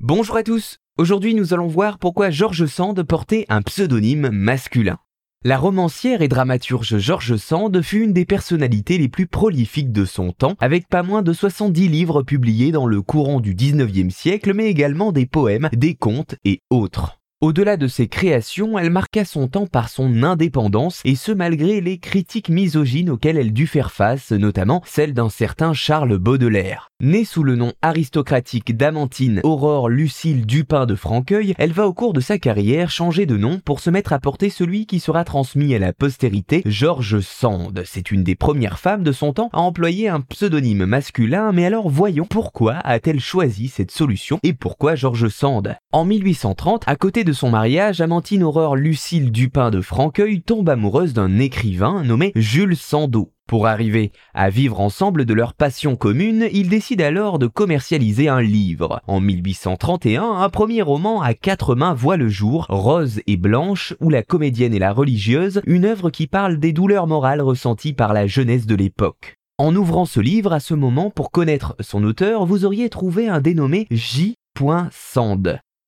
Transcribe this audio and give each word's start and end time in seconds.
Bonjour 0.00 0.36
à 0.36 0.44
tous. 0.44 0.78
Aujourd'hui, 0.96 1.34
nous 1.34 1.54
allons 1.54 1.66
voir 1.66 1.98
pourquoi 1.98 2.30
George 2.30 2.66
Sand 2.66 3.02
portait 3.02 3.46
un 3.48 3.62
pseudonyme 3.62 4.28
masculin. 4.30 4.98
La 5.44 5.58
romancière 5.58 6.22
et 6.22 6.28
dramaturge 6.28 6.98
George 6.98 7.34
Sand 7.34 7.82
fut 7.82 8.04
une 8.04 8.12
des 8.12 8.24
personnalités 8.24 8.96
les 8.96 9.08
plus 9.08 9.26
prolifiques 9.26 9.90
de 9.90 10.04
son 10.04 10.30
temps, 10.30 10.54
avec 10.60 10.88
pas 10.88 11.02
moins 11.02 11.22
de 11.22 11.32
70 11.32 11.88
livres 11.88 12.22
publiés 12.22 12.70
dans 12.70 12.86
le 12.86 13.02
courant 13.02 13.40
du 13.40 13.56
19e 13.56 14.10
siècle, 14.10 14.54
mais 14.54 14.66
également 14.66 15.10
des 15.10 15.26
poèmes, 15.26 15.68
des 15.72 15.96
contes 15.96 16.36
et 16.44 16.62
autres. 16.70 17.17
Au-delà 17.40 17.76
de 17.76 17.86
ses 17.86 18.08
créations, 18.08 18.80
elle 18.80 18.90
marqua 18.90 19.24
son 19.24 19.46
temps 19.46 19.68
par 19.68 19.90
son 19.90 20.24
indépendance, 20.24 21.00
et 21.04 21.14
ce 21.14 21.30
malgré 21.30 21.80
les 21.80 21.98
critiques 21.98 22.48
misogynes 22.48 23.10
auxquelles 23.10 23.38
elle 23.38 23.52
dut 23.52 23.68
faire 23.68 23.92
face, 23.92 24.32
notamment 24.32 24.82
celle 24.84 25.14
d'un 25.14 25.28
certain 25.28 25.72
Charles 25.72 26.18
Baudelaire. 26.18 26.90
Née 27.00 27.24
sous 27.24 27.44
le 27.44 27.54
nom 27.54 27.74
aristocratique 27.80 28.76
d'Amantine 28.76 29.40
Aurore 29.44 29.88
Lucille 29.88 30.46
Dupin 30.46 30.84
de 30.84 30.96
Franqueuil, 30.96 31.54
elle 31.58 31.70
va 31.70 31.86
au 31.86 31.94
cours 31.94 32.12
de 32.12 32.18
sa 32.18 32.40
carrière 32.40 32.90
changer 32.90 33.24
de 33.24 33.36
nom 33.36 33.60
pour 33.64 33.78
se 33.78 33.88
mettre 33.88 34.12
à 34.12 34.18
porter 34.18 34.50
celui 34.50 34.84
qui 34.84 34.98
sera 34.98 35.22
transmis 35.22 35.76
à 35.76 35.78
la 35.78 35.92
postérité, 35.92 36.62
Georges 36.66 37.20
Sand. 37.20 37.84
C'est 37.84 38.10
une 38.10 38.24
des 38.24 38.34
premières 38.34 38.80
femmes 38.80 39.04
de 39.04 39.12
son 39.12 39.32
temps 39.32 39.50
à 39.52 39.60
employer 39.60 40.08
un 40.08 40.22
pseudonyme 40.22 40.86
masculin, 40.86 41.52
mais 41.52 41.66
alors 41.66 41.88
voyons 41.88 42.26
pourquoi 42.28 42.78
a-t-elle 42.82 43.20
choisi 43.20 43.68
cette 43.68 43.92
solution 43.92 44.40
et 44.42 44.54
pourquoi 44.54 44.96
Georges 44.96 45.28
Sand? 45.28 45.76
En 45.92 46.04
1830, 46.04 46.82
à 46.88 46.96
côté 46.96 47.22
son 47.32 47.50
mariage, 47.50 48.00
Amantine 48.00 48.42
Aurore 48.42 48.76
Lucille 48.76 49.32
Dupin 49.32 49.70
de 49.70 49.80
Franqueuil 49.80 50.42
tombe 50.42 50.68
amoureuse 50.68 51.12
d'un 51.12 51.38
écrivain 51.38 52.02
nommé 52.04 52.32
Jules 52.34 52.76
Sandeau. 52.76 53.32
Pour 53.46 53.66
arriver 53.66 54.12
à 54.34 54.50
vivre 54.50 54.78
ensemble 54.78 55.24
de 55.24 55.32
leur 55.32 55.54
passion 55.54 55.96
commune, 55.96 56.48
ils 56.52 56.68
décident 56.68 57.04
alors 57.04 57.38
de 57.38 57.46
commercialiser 57.46 58.28
un 58.28 58.42
livre. 58.42 59.00
En 59.06 59.20
1831, 59.20 60.22
un 60.22 60.48
premier 60.50 60.82
roman 60.82 61.22
à 61.22 61.32
quatre 61.32 61.74
mains 61.74 61.94
voit 61.94 62.18
le 62.18 62.28
jour, 62.28 62.66
Rose 62.68 63.20
et 63.26 63.38
Blanche, 63.38 63.94
ou 64.00 64.10
la 64.10 64.22
comédienne 64.22 64.74
et 64.74 64.78
la 64.78 64.92
religieuse, 64.92 65.62
une 65.66 65.86
œuvre 65.86 66.10
qui 66.10 66.26
parle 66.26 66.58
des 66.58 66.72
douleurs 66.72 67.06
morales 67.06 67.40
ressenties 67.40 67.94
par 67.94 68.12
la 68.12 68.26
jeunesse 68.26 68.66
de 68.66 68.74
l'époque. 68.74 69.36
En 69.56 69.74
ouvrant 69.74 70.04
ce 70.04 70.20
livre 70.20 70.52
à 70.52 70.60
ce 70.60 70.74
moment 70.74 71.10
pour 71.10 71.30
connaître 71.30 71.74
son 71.80 72.04
auteur, 72.04 72.44
vous 72.46 72.64
auriez 72.64 72.90
trouvé 72.90 73.28
un 73.28 73.40
dénommé 73.40 73.86
J. 73.90 74.34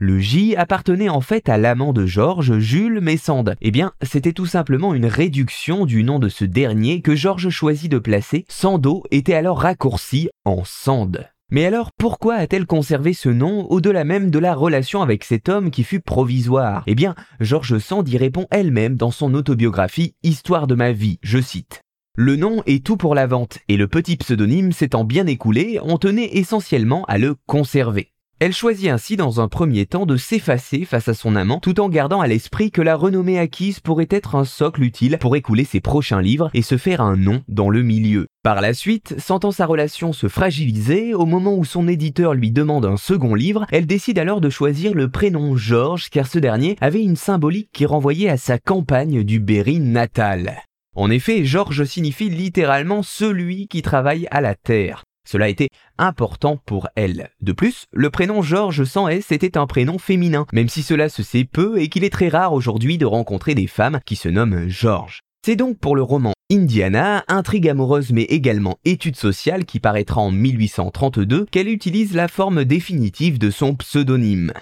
Le 0.00 0.20
J 0.20 0.54
appartenait 0.54 1.08
en 1.08 1.20
fait 1.20 1.48
à 1.48 1.58
l'amant 1.58 1.92
de 1.92 2.06
Georges, 2.06 2.60
Jules 2.60 3.00
Messande. 3.00 3.56
Eh 3.60 3.72
bien, 3.72 3.90
c'était 4.00 4.32
tout 4.32 4.46
simplement 4.46 4.94
une 4.94 5.06
réduction 5.06 5.86
du 5.86 6.04
nom 6.04 6.20
de 6.20 6.28
ce 6.28 6.44
dernier 6.44 7.00
que 7.00 7.16
Georges 7.16 7.48
choisit 7.48 7.90
de 7.90 7.98
placer. 7.98 8.44
Sando 8.48 9.02
était 9.10 9.34
alors 9.34 9.60
raccourci 9.60 10.28
en 10.44 10.62
Sande. 10.64 11.26
Mais 11.50 11.64
alors 11.64 11.90
pourquoi 11.98 12.36
a-t-elle 12.36 12.66
conservé 12.66 13.12
ce 13.12 13.28
nom 13.28 13.66
au-delà 13.70 14.04
même 14.04 14.30
de 14.30 14.38
la 14.38 14.54
relation 14.54 15.02
avec 15.02 15.24
cet 15.24 15.48
homme 15.48 15.72
qui 15.72 15.82
fut 15.82 16.00
provisoire? 16.00 16.84
Eh 16.86 16.94
bien, 16.94 17.16
Georges 17.40 17.78
Sand 17.78 18.08
y 18.08 18.18
répond 18.18 18.46
elle-même 18.52 18.94
dans 18.94 19.10
son 19.10 19.34
autobiographie 19.34 20.14
Histoire 20.22 20.68
de 20.68 20.76
ma 20.76 20.92
vie, 20.92 21.18
je 21.22 21.40
cite. 21.40 21.82
Le 22.14 22.36
nom 22.36 22.62
est 22.66 22.86
tout 22.86 22.96
pour 22.96 23.16
la 23.16 23.26
vente, 23.26 23.58
et 23.66 23.76
le 23.76 23.88
petit 23.88 24.16
pseudonyme 24.16 24.70
s'étant 24.70 25.02
bien 25.02 25.26
écoulé, 25.26 25.80
on 25.82 25.98
tenait 25.98 26.36
essentiellement 26.36 27.04
à 27.06 27.18
le 27.18 27.34
conserver. 27.46 28.12
Elle 28.40 28.52
choisit 28.52 28.88
ainsi 28.88 29.16
dans 29.16 29.40
un 29.40 29.48
premier 29.48 29.84
temps 29.84 30.06
de 30.06 30.16
s'effacer 30.16 30.84
face 30.84 31.08
à 31.08 31.14
son 31.14 31.34
amant 31.34 31.58
tout 31.58 31.80
en 31.80 31.88
gardant 31.88 32.20
à 32.20 32.28
l'esprit 32.28 32.70
que 32.70 32.80
la 32.80 32.94
renommée 32.94 33.36
acquise 33.36 33.80
pourrait 33.80 34.06
être 34.10 34.36
un 34.36 34.44
socle 34.44 34.84
utile 34.84 35.18
pour 35.18 35.34
écouler 35.34 35.64
ses 35.64 35.80
prochains 35.80 36.22
livres 36.22 36.48
et 36.54 36.62
se 36.62 36.76
faire 36.76 37.00
un 37.00 37.16
nom 37.16 37.42
dans 37.48 37.68
le 37.68 37.82
milieu. 37.82 38.28
Par 38.44 38.60
la 38.60 38.74
suite, 38.74 39.16
sentant 39.18 39.50
sa 39.50 39.66
relation 39.66 40.12
se 40.12 40.28
fragiliser, 40.28 41.14
au 41.14 41.26
moment 41.26 41.56
où 41.56 41.64
son 41.64 41.88
éditeur 41.88 42.32
lui 42.32 42.52
demande 42.52 42.86
un 42.86 42.96
second 42.96 43.34
livre, 43.34 43.66
elle 43.72 43.86
décide 43.86 44.20
alors 44.20 44.40
de 44.40 44.50
choisir 44.50 44.94
le 44.94 45.10
prénom 45.10 45.56
Georges 45.56 46.08
car 46.08 46.28
ce 46.28 46.38
dernier 46.38 46.76
avait 46.80 47.02
une 47.02 47.16
symbolique 47.16 47.70
qui 47.72 47.86
renvoyait 47.86 48.28
à 48.28 48.36
sa 48.36 48.56
campagne 48.58 49.24
du 49.24 49.40
Berry 49.40 49.80
natal. 49.80 50.62
En 50.94 51.10
effet, 51.10 51.44
Georges 51.44 51.84
signifie 51.84 52.30
littéralement 52.30 53.02
celui 53.02 53.66
qui 53.66 53.82
travaille 53.82 54.28
à 54.30 54.40
la 54.40 54.54
terre. 54.54 55.02
Cela 55.30 55.50
était 55.50 55.68
important 55.98 56.56
pour 56.64 56.88
elle. 56.94 57.28
De 57.42 57.52
plus, 57.52 57.84
le 57.92 58.08
prénom 58.08 58.40
Georges 58.40 58.84
sans 58.84 59.08
S 59.08 59.30
était 59.30 59.58
un 59.58 59.66
prénom 59.66 59.98
féminin, 59.98 60.46
même 60.54 60.70
si 60.70 60.82
cela 60.82 61.10
se 61.10 61.22
sait 61.22 61.44
peu 61.44 61.78
et 61.78 61.90
qu'il 61.90 62.02
est 62.02 62.08
très 62.08 62.30
rare 62.30 62.54
aujourd'hui 62.54 62.96
de 62.96 63.04
rencontrer 63.04 63.54
des 63.54 63.66
femmes 63.66 64.00
qui 64.06 64.16
se 64.16 64.30
nomment 64.30 64.68
Georges. 64.68 65.20
C'est 65.44 65.54
donc 65.54 65.78
pour 65.78 65.96
le 65.96 66.02
roman 66.02 66.32
Indiana, 66.50 67.24
intrigue 67.28 67.68
amoureuse 67.68 68.10
mais 68.10 68.22
également 68.22 68.78
étude 68.86 69.16
sociale 69.16 69.66
qui 69.66 69.80
paraîtra 69.80 70.22
en 70.22 70.30
1832 70.30 71.44
qu'elle 71.50 71.68
utilise 71.68 72.14
la 72.14 72.28
forme 72.28 72.64
définitive 72.64 73.38
de 73.38 73.50
son 73.50 73.74
pseudonyme. 73.74 74.54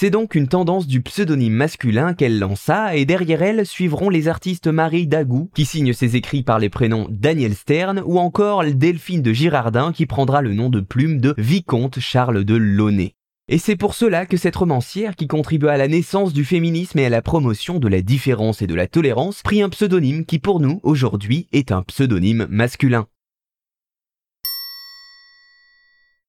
C'est 0.00 0.08
donc 0.08 0.34
une 0.34 0.48
tendance 0.48 0.86
du 0.86 1.02
pseudonyme 1.02 1.52
masculin 1.52 2.14
qu'elle 2.14 2.38
lança 2.38 2.96
et 2.96 3.04
derrière 3.04 3.42
elle 3.42 3.66
suivront 3.66 4.08
les 4.08 4.28
artistes 4.28 4.66
Marie 4.66 5.06
Dagou 5.06 5.50
qui 5.54 5.66
signe 5.66 5.92
ses 5.92 6.16
écrits 6.16 6.42
par 6.42 6.58
les 6.58 6.70
prénoms 6.70 7.06
Daniel 7.10 7.54
Stern 7.54 8.02
ou 8.06 8.18
encore 8.18 8.64
Delphine 8.64 9.20
de 9.20 9.34
Girardin 9.34 9.92
qui 9.92 10.06
prendra 10.06 10.40
le 10.40 10.54
nom 10.54 10.70
de 10.70 10.80
plume 10.80 11.20
de 11.20 11.34
Vicomte 11.36 11.98
Charles 11.98 12.44
de 12.44 12.54
Launay. 12.54 13.14
Et 13.48 13.58
c'est 13.58 13.76
pour 13.76 13.94
cela 13.94 14.24
que 14.24 14.38
cette 14.38 14.56
romancière, 14.56 15.16
qui 15.16 15.26
contribue 15.26 15.68
à 15.68 15.76
la 15.76 15.88
naissance 15.88 16.32
du 16.32 16.44
féminisme 16.44 16.98
et 16.98 17.04
à 17.04 17.10
la 17.10 17.20
promotion 17.20 17.78
de 17.78 17.88
la 17.88 18.00
différence 18.00 18.62
et 18.62 18.68
de 18.68 18.76
la 18.76 18.86
tolérance, 18.86 19.42
prit 19.42 19.60
un 19.60 19.68
pseudonyme 19.68 20.24
qui 20.24 20.38
pour 20.38 20.60
nous, 20.60 20.80
aujourd'hui, 20.82 21.46
est 21.52 21.72
un 21.72 21.82
pseudonyme 21.82 22.46
masculin. 22.48 23.06